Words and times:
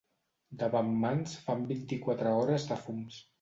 Davant 0.61 0.89
Mans 1.03 1.35
fan 1.49 1.61
vint-i-quatre 1.73 2.33
hores 2.39 2.67
de 2.73 2.81
fums. 2.89 3.23